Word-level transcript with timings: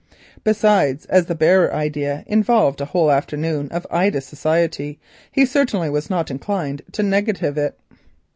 Besides, 0.43 1.05
as 1.09 1.27
the 1.27 1.35
loader 1.39 1.71
idea 1.71 2.23
involved 2.25 2.81
a 2.81 2.85
whole 2.85 3.11
afternoon 3.11 3.67
of 3.69 3.85
Ida's 3.91 4.25
society 4.25 4.97
he 5.31 5.45
certainly 5.45 5.91
was 5.91 6.09
not 6.09 6.31
inclined 6.31 6.81
to 6.93 7.03
negative 7.03 7.55
it. 7.55 7.77